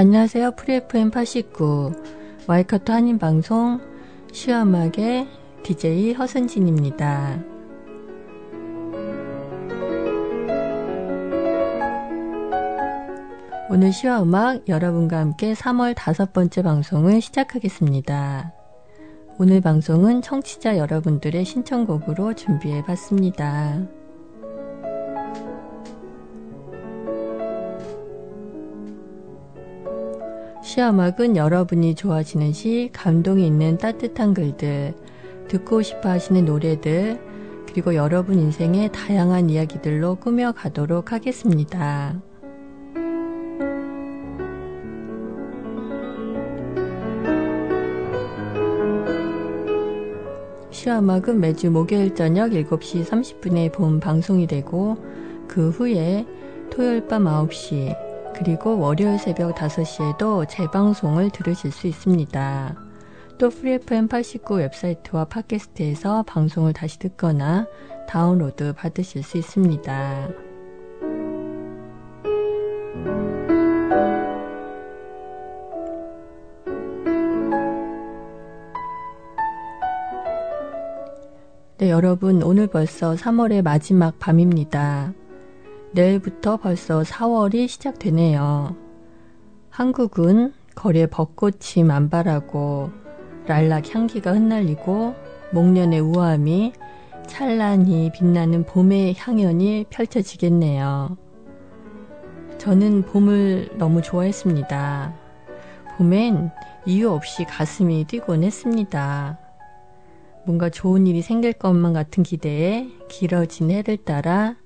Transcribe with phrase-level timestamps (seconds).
[0.00, 0.52] 안녕하세요.
[0.52, 1.92] 프리FM 89
[2.46, 3.80] 와이카토 한인방송
[4.32, 5.28] 시음악의
[5.62, 7.44] DJ 허선진입니다.
[13.68, 18.54] 오늘 시와 음악 여러분과 함께 3월 다섯 번째 방송을 시작하겠습니다.
[19.38, 23.86] 오늘 방송은 청취자 여러분들의 신청곡으로 준비해 봤습니다.
[30.70, 34.94] 시음악은 여러분이 좋아하시는 시, 감동이 있는 따뜻한 글들,
[35.48, 37.20] 듣고 싶어 하시는 노래들,
[37.66, 42.22] 그리고 여러분 인생의 다양한 이야기들로 꾸며가도록 하겠습니다.
[50.70, 54.96] 시음악은 매주 목요일 저녁 7시 30분에 본 방송이 되고
[55.48, 56.24] 그 후에
[56.70, 62.76] 토요일 밤 9시 그리고 월요일 새벽 5시에도 재방송을 들으실 수 있습니다.
[63.38, 67.66] 또 FreeFM 89 웹사이트와 팟캐스트에서 방송을 다시 듣거나
[68.08, 70.28] 다운로드 받으실 수 있습니다.
[81.78, 85.14] 네, 여러분, 오늘 벌써 3월의 마지막 밤입니다.
[85.92, 88.76] 내일부터 벌써 4월이 시작되네요.
[89.70, 92.90] 한국은 거리에 벚꽃이 만발하고
[93.46, 95.14] 랄락 향기가 흩날리고
[95.52, 96.72] 목련의 우아함이
[97.26, 101.16] 찬란히 빛나는 봄의 향연이 펼쳐지겠네요.
[102.58, 105.14] 저는 봄을 너무 좋아했습니다.
[105.96, 106.50] 봄엔
[106.86, 109.38] 이유 없이 가슴이 뛰곤 했습니다.
[110.44, 114.56] 뭔가 좋은 일이 생길 것만 같은 기대에 길어진 해를 따라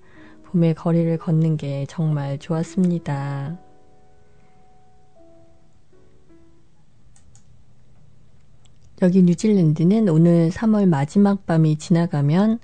[0.55, 3.59] 봄의 거리를 걷는 게 정말 좋았습니다.
[9.03, 12.61] 여기 뉴질랜드는 오늘 3월 마지막 밤이 지나가면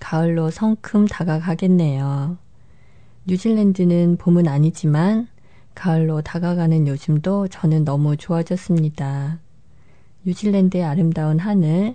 [0.00, 2.36] 가을로 성큼 다가가겠네요.
[3.26, 5.28] 뉴질랜드는 봄은 아니지만
[5.76, 9.38] 가을로 다가가는 요즘도 저는 너무 좋아졌습니다.
[10.24, 11.94] 뉴질랜드의 아름다운 하늘,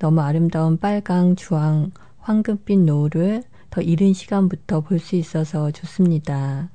[0.00, 6.70] 너무 아름다운 빨강, 주황, 황금빛 노을을 더 이른 시간부터 볼 수 있어서 좋습니다.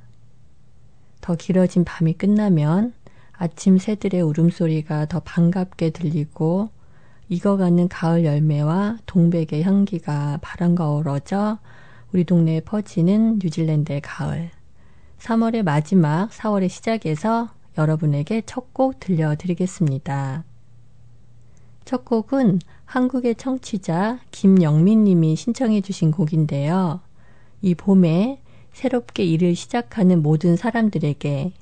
[1.21, 2.93] 더 길어진 밤이 끝나면
[3.33, 6.69] 아침 새들의 울음소리가 더 반갑게 들리고
[7.29, 11.57] 익어가는 가을 열매와 동백의 향기가 바람과 어우러져
[12.13, 14.51] 우리 동네에 퍼지는 뉴질랜드의 가을.
[15.19, 20.43] 3월의 마지막, 4월의 시작에서 여러분에게 첫 곡 들려드리겠습니다.
[21.85, 22.59] 첫 곡은
[22.93, 26.99] 한국의 청취자 김영민 님이 신청해 주신 곡인데요.
[27.63, 28.39] 이 봄에
[28.71, 31.53] 새롭게 일을 시작하는 모든 사람들에게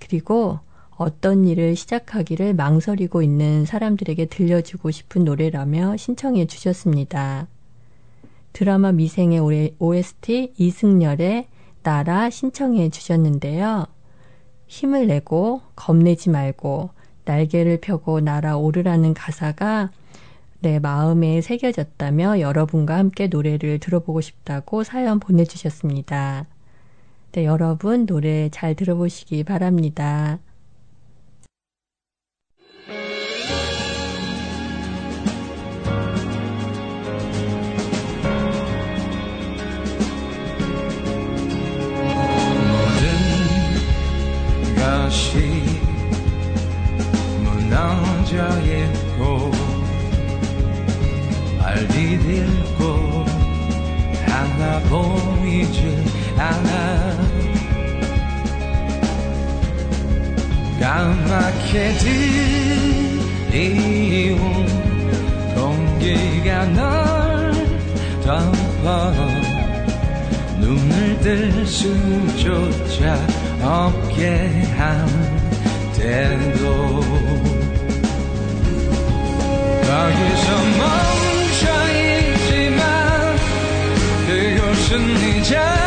[0.00, 0.58] 그리고
[0.96, 7.46] 어떤 일을 시작하기를 망설이고 있는 사람들에게 들려주고 싶은 노래라며 신청해 주셨습니다.
[8.52, 11.46] 드라마 미생의 OST 이승열의
[11.84, 13.86] 나라 신청해 주셨는데요.
[14.66, 16.90] 힘을 내고 겁내지 말고
[17.24, 19.92] 날개를 펴고 날아오르라는 가사가
[20.60, 26.46] 내 마음에 새겨졌다며 여러분과 함께 노래를 들어보고 싶다고 사연 보내주셨습니다.
[27.32, 30.38] 네, 여러분 노래 잘 들어보시기 바랍니다.
[45.06, 45.38] 것이
[47.44, 48.95] 무너져 있고
[51.76, 53.24] 빨리 잃고
[54.24, 55.78] 하나 보이지
[56.38, 56.80] 않아.
[60.80, 61.92] 까맣게
[63.50, 64.40] 들이운
[65.54, 67.52] 공기가 널
[68.22, 69.12] 덮어
[70.58, 73.18] 눈을 뜰 수조차
[73.60, 75.06] 없게 한
[75.94, 77.02] 때도.
[79.86, 80.45] 거기서
[84.98, 85.85] 멈 그곳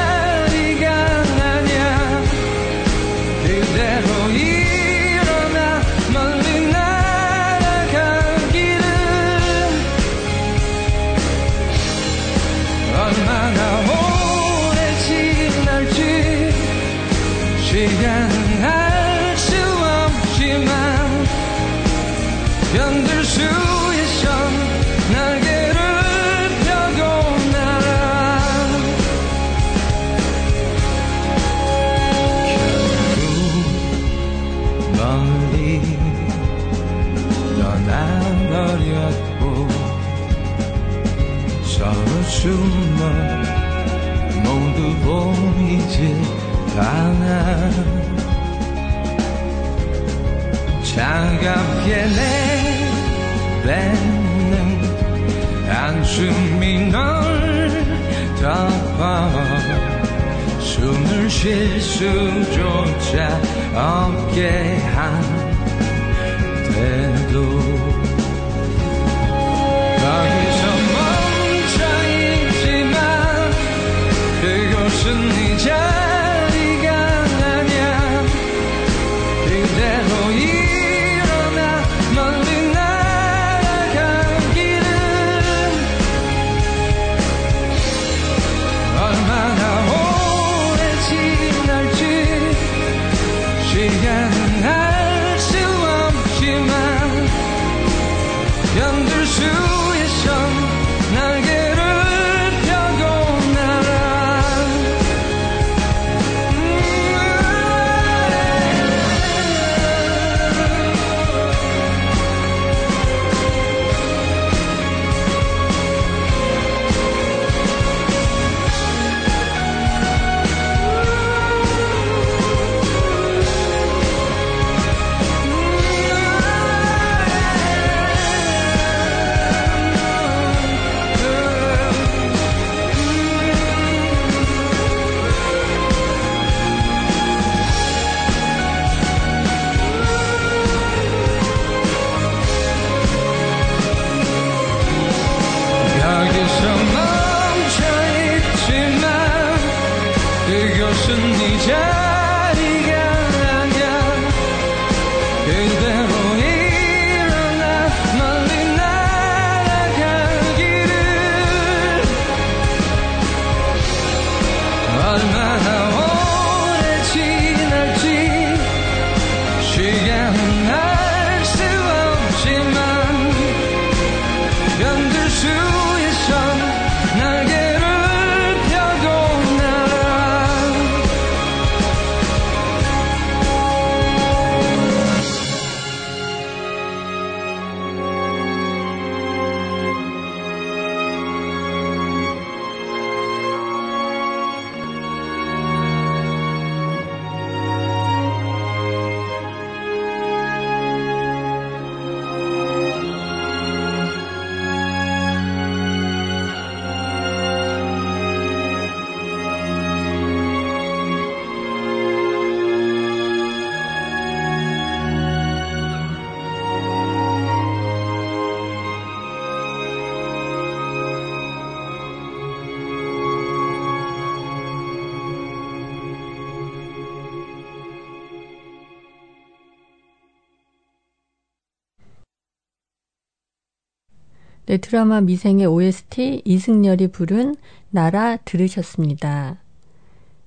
[234.69, 237.55] 네, 드라마 미생의 OST 이승열이 부른
[237.89, 239.63] 나라 들으셨습니다.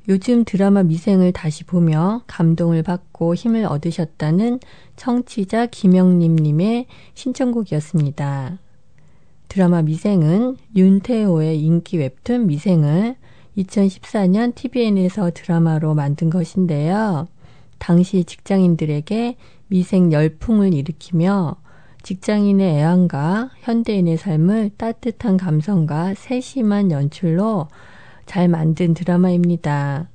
[0.09, 4.61] 요즘 드라마 미생을 다시 보며 감동을 받고 힘을 얻으셨다는
[4.95, 8.61] 청취자 김영림님의 신청곡이었습니다.
[9.49, 13.17] 드라마 미생은 윤태호의 인기 웹툰 미생을
[13.59, 17.27] 2014년 TVN에서 드라마로 만든 것인데요.
[17.79, 19.37] 당시 직장인들에게
[19.67, 21.57] 미생 열풍을 일으키며
[22.03, 27.69] 직장인의 애환과 현대인의 삶을 따뜻한 감성과 세심한 연출로
[28.27, 30.09] 잘 만든 드라마입니다.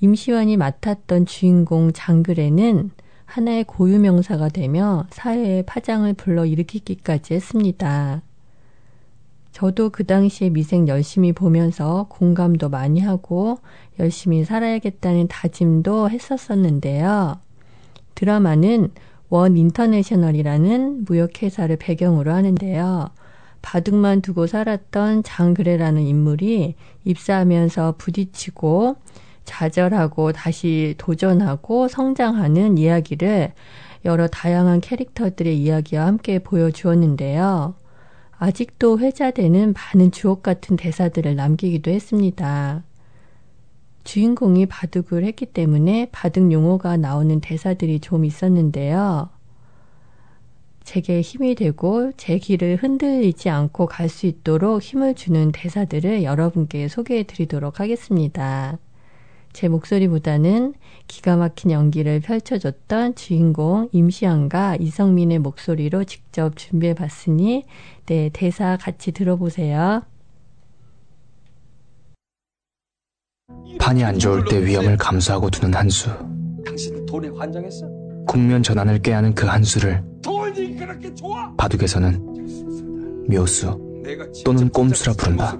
[0.00, 2.90] 임시완이 맡았던 주인공 장글에는
[3.24, 8.22] 하나의 고유명사가 되며 사회의 파장을 불러 일으키기까지 했습니다.
[9.52, 13.58] 저도 그 당시에 미생 열심히 보면서 공감도 많이 하고
[13.98, 17.38] 열심히 살아야겠다는 다짐도 했었었는데요.
[18.14, 18.90] 드라마는
[19.34, 23.10] 원 인터내셔널이라는 무역회사를 배경으로 하는데요.
[23.62, 28.94] 바둑만 두고 살았던 장그래라는 인물이 입사하면서 부딪히고
[29.44, 33.52] 좌절하고 다시 도전하고 성장하는 이야기를
[34.04, 37.74] 여러 다양한 캐릭터들의 이야기와 함께 보여주었는데요.
[38.38, 42.84] 아직도 회자되는 많은 주옥 같은 대사들을 남기기도 했습니다.
[44.04, 49.30] 주인공이 바둑을 했기 때문에 바둑 용어가 나오는 대사들이 좀 있었는데요.
[50.84, 57.22] 제게 힘이 되고 제 길을 흔들리지 않고 갈 수 있도록 힘을 주는 대사들을 여러분께 소개해
[57.24, 58.78] 드리도록 하겠습니다.
[59.54, 60.74] 제 목소리보다는
[61.06, 67.64] 기가 막힌 연기를 펼쳐줬던 주인공 임시완과 이성민의 목소리로 직접 준비해 봤으니,
[68.06, 70.02] 네, 대사 같이 들어보세요.
[73.78, 76.10] 판이 안 좋을 때 위험을 감수하고 두는 한수.
[76.64, 77.86] 당신 돈에 환장했어?
[78.26, 81.52] 국면 전환을 꾀하는 그 한수를 돈이 그렇게 좋아?
[81.56, 83.78] 바둑에서는 묘수
[84.44, 85.58] 또는 꼼수라 부른다.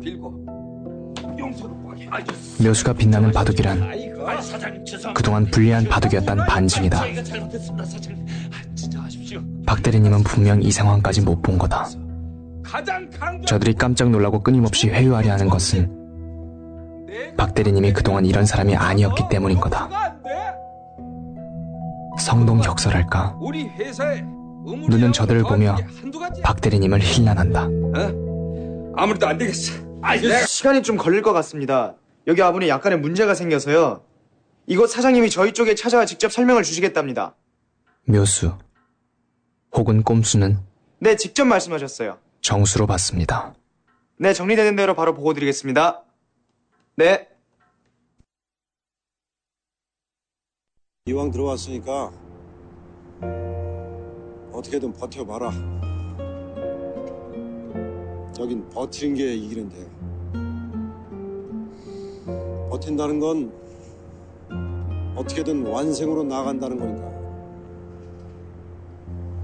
[2.63, 4.15] 묘수가 빛나는 바둑이란.
[5.15, 7.01] 그동안 불리한 바둑이었단 반증이다.
[7.01, 7.05] 아.
[9.67, 11.87] 박 대리님은 분명 이 상황까지 못 본 거다.
[13.47, 16.04] 저들이 깜짝 놀라고 끊임없이 회유하려 하는 것은
[17.37, 19.89] 박 대리님이 그동안 이런 사람이 아니었기 때문인 거다.
[22.19, 23.37] 성동 격설할까?
[23.41, 25.77] 우리 회사에 눈은 저들을 보며
[26.43, 27.65] 박 대리님을 힐난한다.
[27.65, 28.95] 어?
[28.97, 29.83] 아무래도 안 되겠어.
[30.03, 31.95] 내가 시간이 좀 걸릴 것 같습니다.
[32.27, 34.03] 여기 아분이 약간의 문제가 생겨서요.
[34.67, 37.35] 이곳 사장님이 저희 쪽에 찾아와 직접 설명을 주시겠답니다.
[38.07, 38.55] 묘수
[39.73, 40.59] 혹은 꼼수는
[41.01, 42.19] 네, 직접 말씀하셨어요.
[42.41, 43.55] 정수로 받습니다.
[44.19, 46.04] 네, 정리되는 대로 바로 보고 드리겠습니다.
[46.97, 47.29] 네.
[51.07, 52.13] 이왕 들어왔으니까
[54.53, 55.51] 어떻게든 버텨봐라.
[58.39, 59.89] 여긴 버티는 게 이기는 데요.
[62.71, 63.53] 버틴다는 건
[65.17, 67.13] 어떻게든 완생으로 나간다는 거니까.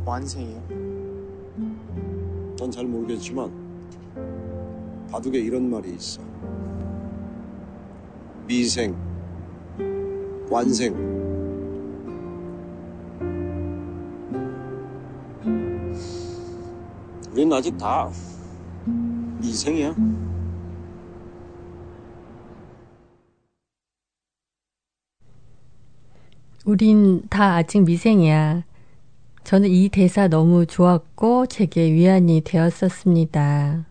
[0.07, 0.61] 완생이요?
[2.59, 3.51] 넌 잘 모르겠지만
[5.11, 6.23] 바둑에 이런 말이 있어.
[8.51, 8.97] 미생,
[10.51, 10.93] 완생.
[17.31, 18.11] 우린 아직 다
[19.41, 19.95] 미생이야.
[26.67, 28.65] 우린 다 아직 미생이야.
[29.45, 33.90] 저는 이 대사 너무 좋았고 제게 위안이 되었었습니다.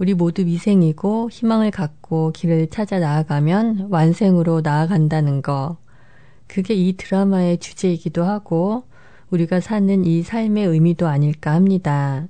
[0.00, 5.76] 우리 모두 미생이고 희망을 갖고 길을 찾아 나아가면 완생으로 나아간다는 거.
[6.46, 8.84] 그게 이 드라마의 주제이기도 하고
[9.28, 12.28] 우리가 사는 이 삶의 의미도 아닐까 합니다.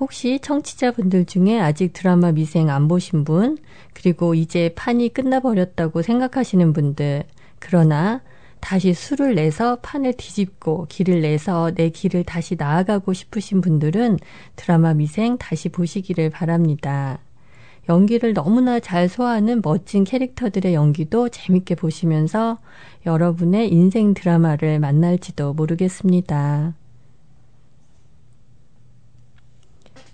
[0.00, 3.56] 혹시 청취자분들 중에 아직 드라마 미생 안 보신 분,
[3.92, 7.22] 그리고 이제 판이 끝나버렸다고 생각하시는 분들,
[7.60, 8.20] 그러나
[8.64, 14.18] 다시 수를 내서 판을 뒤집고 길을 내서 내 길을 다시 나아가고 싶으신 분들은
[14.56, 17.18] 드라마 미생 다시 보시기를 바랍니다.
[17.90, 22.58] 연기를 너무나 잘 소화하는 멋진 캐릭터들의 연기도 재밌게 보시면서
[23.04, 26.72] 여러분의 인생 드라마를 만날지도 모르겠습니다.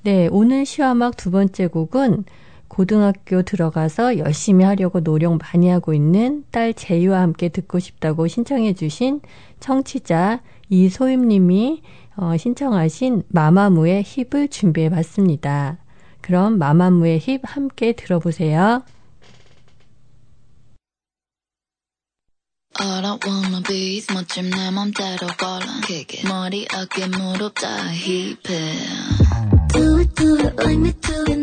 [0.02, 2.24] 네, 오늘 시화막 두 번째 곡은
[2.70, 9.20] 고등학교 들어가서 열심히 하려고 노력 많이 하고 있는 딸 제이와 함께 듣고 싶다고 신청해 주신
[9.58, 11.82] 청취자 이소임 님이
[12.16, 15.78] 어, 신청하신 마마무의 힙을 준비해 봤습니다.
[16.20, 18.82] 그럼 마마무의 힙 함께 들어보세요.
[22.80, 25.66] All I wanna be is 멋짐 내 맘대로 걸어
[26.28, 28.38] 머리 어깨 무릎 다 힙해
[29.72, 31.39] Do it do it like me do it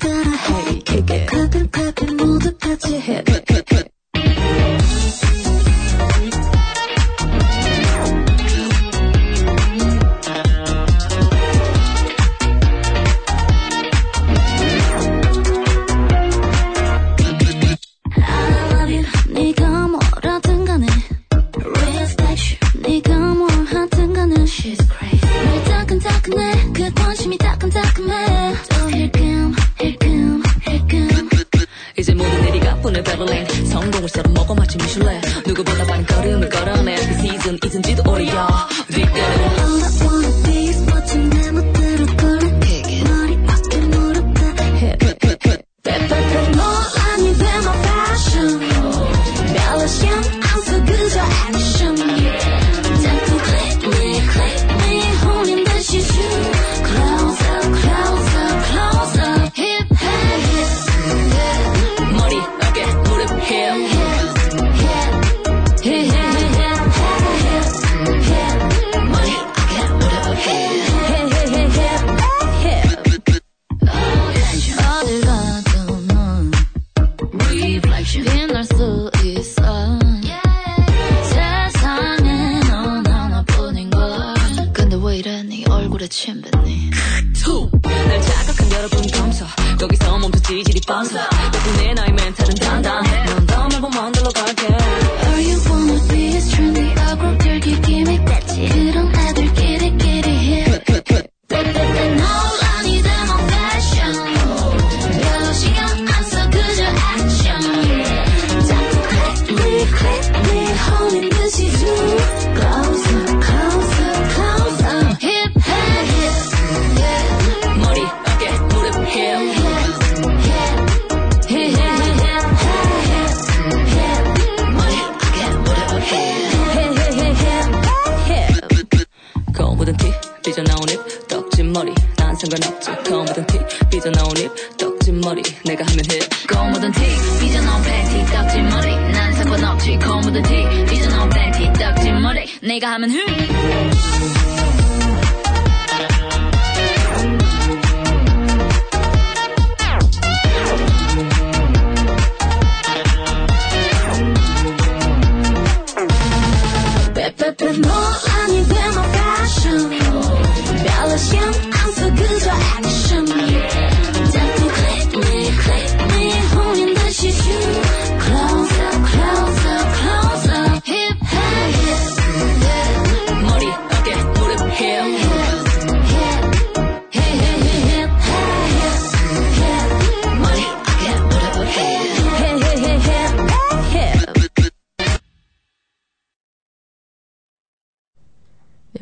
[0.00, 0.80] 따라 해
[1.26, 3.22] Clap it clap it 모두 같이 해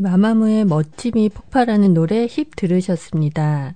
[0.00, 3.74] 마마무의 멋짐이 폭발하는 노래 힙 들으셨습니다.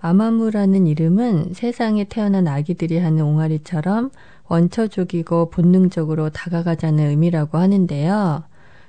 [0.00, 4.10] 마마무라는 이름은 세상에 태어난 아기들이 하는 옹알이처럼
[4.48, 8.44] 원초적이고 본능적으로 다가가자는 의미라고 하는데요.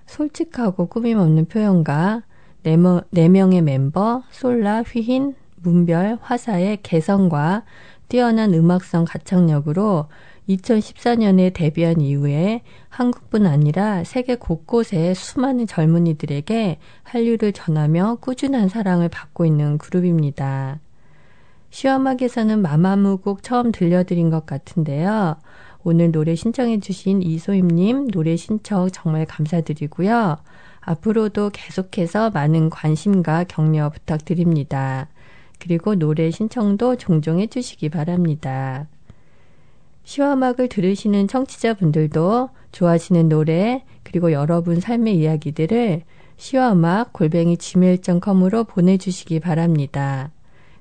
[0.07, 2.23] 솔직하고 꾸밈없는 표현과
[2.63, 7.63] 네, 명- 네 명의 멤버 솔라, 휘힌, 문별, 화사의 개성과
[8.07, 10.07] 뛰어난 음악성 가창력으로
[10.49, 19.77] 2014년에 데뷔한 이후에 한국뿐 아니라 세계 곳곳의 수많은 젊은이들에게 한류를 전하며 꾸준한 사랑을 받고 있는
[19.77, 20.79] 그룹입니다.
[21.69, 25.37] 시험학에서는 마마무 곡 처음 들려드린 것 같은데요.
[25.83, 30.37] 오늘 노래 신청해주신 이소임님 노래 신청 정말 감사드리고요.
[30.81, 35.07] 앞으로도 계속해서 많은 관심과 격려 부탁드립니다.
[35.59, 38.87] 그리고 노래 신청도 종종 해주시기 바랍니다.
[40.03, 46.03] 시화음악을 들으시는 청취자분들도 좋아하시는 노래 그리고 여러분 삶의 이야기들을
[46.37, 50.31] 시화음악 골뱅이 gmail.com으로 보내주시기 바랍니다.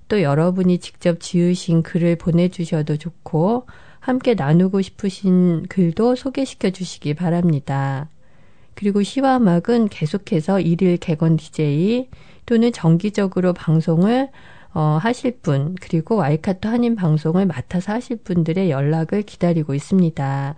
[0.09, 3.67] 또 여러분이 직접 지으신 글을 보내주셔도 좋고
[4.01, 8.09] 함께 나누고 싶으신 글도 소개시켜 주시기 바랍니다.
[8.75, 12.09] 그리고 시화음악은 계속해서 일일 개건 DJ
[12.47, 14.31] 또는 정기적으로 방송을
[14.75, 20.57] 어, 하실 분, 그리고 와이카토 한인 방송을 맡아서 하실 분들의 연락을 기다리고 있습니다.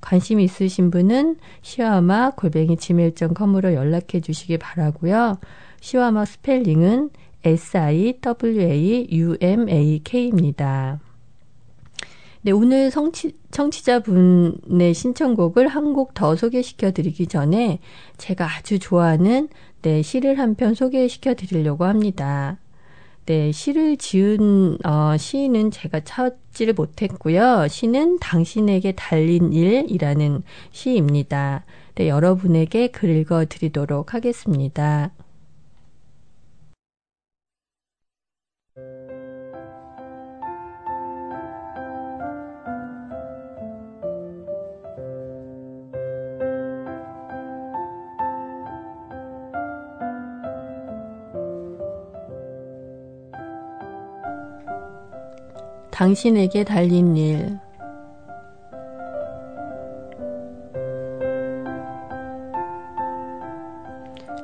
[0.00, 5.38] 관심 있으신 분은 시와마 골뱅이 gmail.com으로 연락해 주시기 바라고요.
[5.80, 7.10] 시와마 스펠링은
[9.60, 11.00] S-I-W-A-U-M-A-K입니다.
[12.42, 17.80] 네, 오늘 성취, 청취자분의 신청곡을 한 곡 더 소개시켜 드리기 전에
[18.16, 19.48] 제가 아주 좋아하는
[19.82, 22.56] 네, 시를 한 편 소개시켜 드리려고 합니다.
[23.30, 27.68] 네, 시를 지은 어, 시는 제가 찾지를 못했고요.
[27.68, 31.64] 시는 당신에게 달린 일이라는 시입니다.
[31.94, 35.12] 네, 여러분에게 글 읽어 드리도록 하겠습니다.
[56.00, 57.58] 당신에게 달린 일.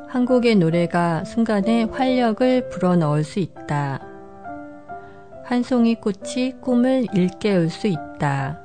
[0.07, 4.01] 한 곡의 노래가 순간에 활력을 불어넣을 수 있다.
[5.45, 8.61] 한 송이 꽃이 꿈을 일깨울 수 있다.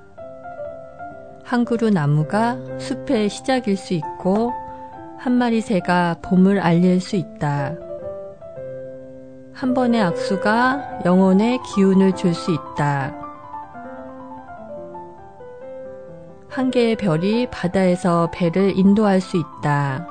[1.46, 4.52] 한 그루 나무가 숲의 시작일 수 있고,
[5.18, 7.91] 한 마리 새가 봄을 알릴 수 있다.
[9.62, 13.16] 한 번의 악수가 영혼에 기운을 줄 수 있다.
[16.50, 20.08] 한 개의 별이 바다에서 배를 인도할 수 있다.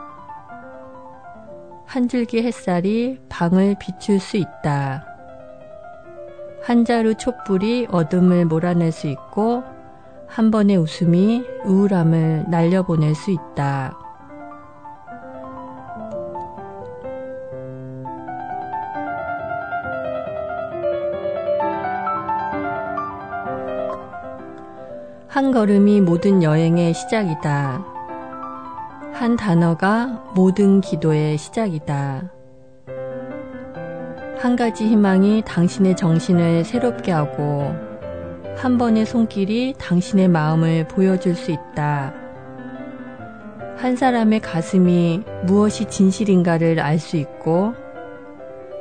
[1.84, 5.04] 한 줄기 햇살이 방을 비출 수 있다.
[6.62, 9.64] 한 자루 촛불이 어둠을 몰아낼 수 있고,
[10.28, 13.98] 한 번의 웃음이 우울함을 날려보낼 수 있다.
[25.30, 27.86] 한 걸음이 모든 여행의 시작이다.
[29.12, 32.32] 한 단어가 모든 기도의 시작이다.
[34.38, 37.72] 한 가지 희망이 당신의 정신을 새롭게 하고
[38.56, 42.12] 한 번의 손길이 당신의 마음을 보여줄 수 있다.
[43.76, 47.74] 한 사람의 가슴이 무엇이 진실인가를 알 수 있고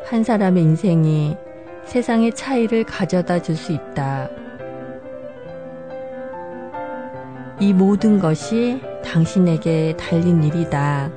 [0.03, 1.38] 한 사람의 인생이
[1.85, 4.29] 세상의 차이를 가져다 줄 수 있다.
[7.62, 11.12] 이 모든 것이 당신에게 달린 일이다.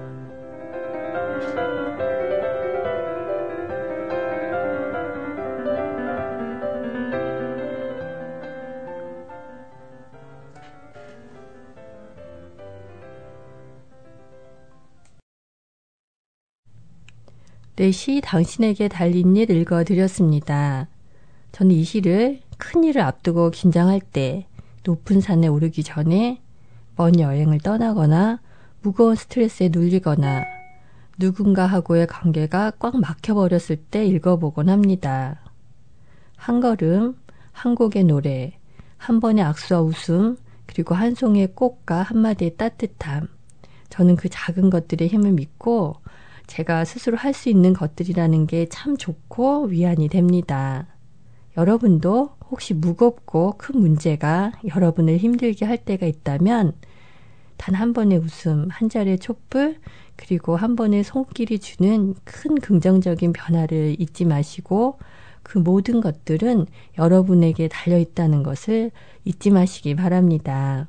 [17.77, 20.89] 내시 당신에게 달린 일 읽어드렸습니다.
[21.53, 24.47] 저는 이 시를 큰 일을 앞두고 긴장할 때
[24.85, 26.40] 높은 산에 오르기 전에
[26.97, 28.40] 먼 여행을 떠나거나
[28.83, 30.45] 무거운 스트레스에 눌리거나
[31.18, 35.40] 누군가하고의 관계가 꽉 막혀버렸을 때 읽어보곤 합니다.
[36.37, 37.16] 한 걸음,
[37.53, 38.59] 한 곡의 노래,
[38.97, 43.29] 한 번의 악수와 웃음, 그리고 한 송이의 꽃과 한마디의 따뜻함.
[43.90, 45.97] 저는 그 작은 것들의 힘을 믿고
[46.47, 50.87] 제가 스스로 할 수 있는 것들이라는 게 참 좋고 위안이 됩니다.
[51.57, 56.75] 여러분도 혹시 무겁고 큰 문제가 여러분을 힘들게 할 때가 있다면
[57.62, 59.79] 단 한 번의 웃음, 한 자리의 촛불,
[60.17, 64.99] 그리고 한 번의 손길이 주는 큰 긍정적인 변화를 잊지 마시고
[65.45, 66.67] 그 모든 것들은
[66.99, 68.91] 여러분에게 달려 있다는 것을
[69.25, 70.88] 잊지 마시기 바랍니다.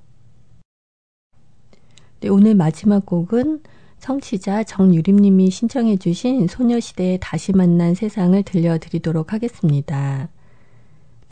[2.21, 3.62] 네, 오늘 마지막 곡은
[3.99, 10.30] 청취자 정유림님이 신청해주신 소녀시대의 다시 만난 세상을 들려드리도록 하겠습니다.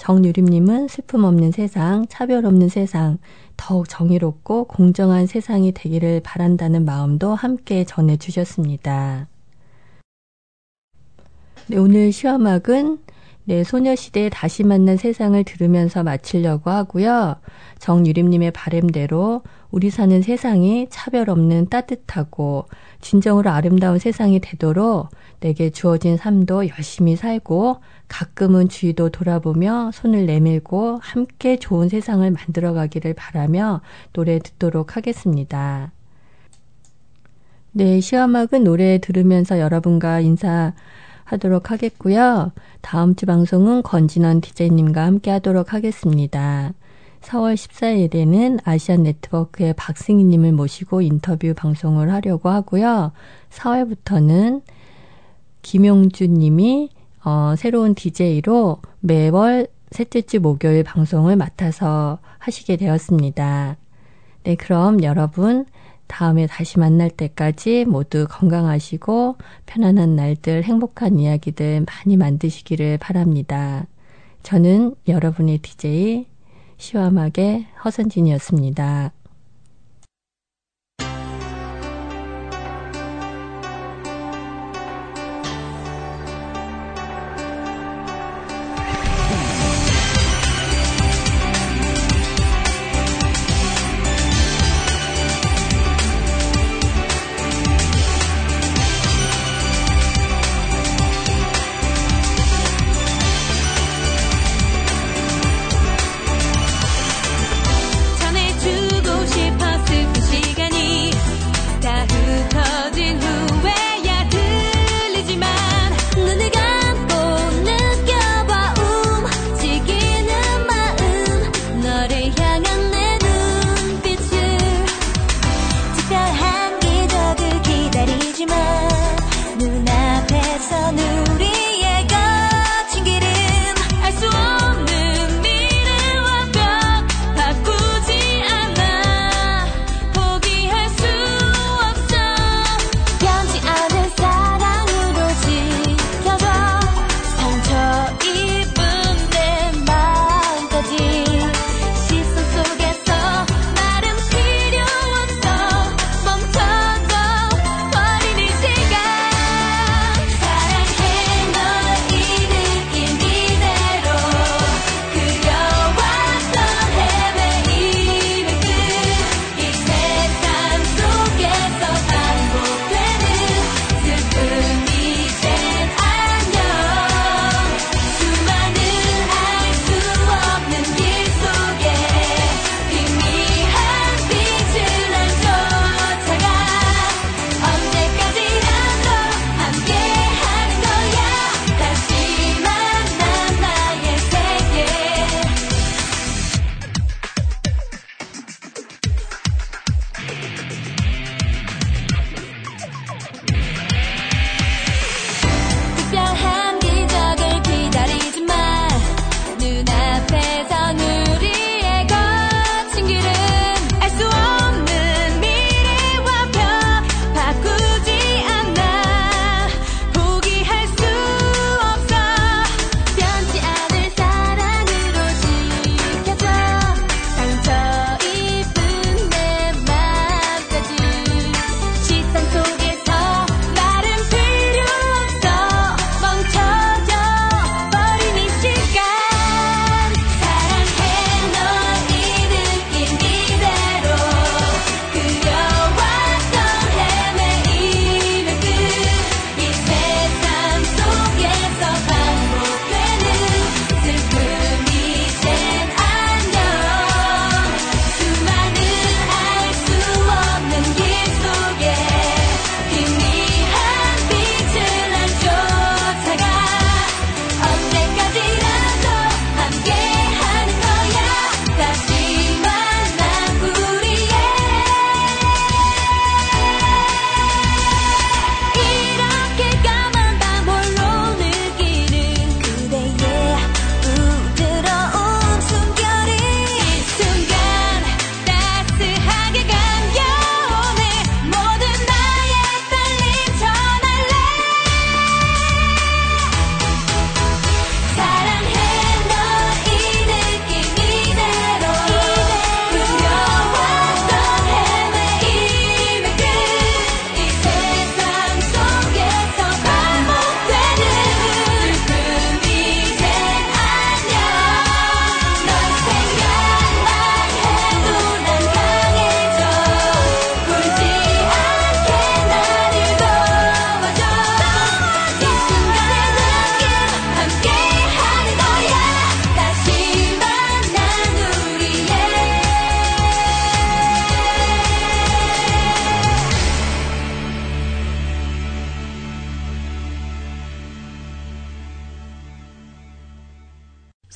[0.02, 3.20] 정유림님은 슬픔 없는 세상, 차별 없는 세상,
[3.56, 9.28] 더욱 정의롭고 공정한 세상이 되기를 바란다는 마음도 함께 전해주셨습니다.
[11.68, 12.98] 네, 오늘 시험학은
[13.44, 17.36] 네, 소녀시대 다시 만난 세상을 들으면서 마치려고 하고요.
[17.78, 22.66] 정유림님의 바램대로 우리 사는 세상이 차별 없는 따뜻하고
[23.00, 31.58] 진정으로 아름다운 세상이 되도록 내게 주어진 삶도 열심히 살고 가끔은 주위도 돌아보며 손을 내밀고 함께
[31.58, 33.82] 좋은 세상을 만들어 가기를 바라며
[34.14, 35.92] 노래 듣도록 하겠습니다.
[37.72, 40.74] 네, 시험학은 노래 들으면서 여러분과 인사
[41.24, 42.52] 하도록 하겠고요.
[42.82, 46.74] 다음 주 방송은 권진원 디제이님과 함께 하도록 하겠습니다.
[47.22, 53.12] 4월 14일에는 아시안 네트워크의 박승희 님을 모시고 인터뷰 방송을 하려고 하고요.
[53.50, 54.62] 4월부터는
[55.62, 56.90] 김용준님이
[57.24, 63.78] 어, 새로운 DJ로 매월 셋째 주 목요일 방송을 맡아서 하시게 되었습니다.
[64.44, 65.66] 네, 그럼 여러분
[66.08, 73.86] 다음에 다시 만날 때까지 모두 건강하시고 편안한 날들, 행복한 이야기들 많이 만드시기를 바랍니다.
[74.44, 76.31] 저는 여러분의 DJ
[76.82, 79.14] 시와막의 허선진이었습니다.